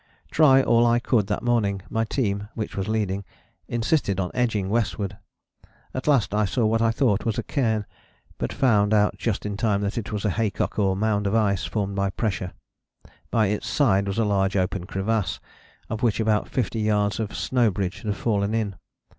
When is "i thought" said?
6.81-7.23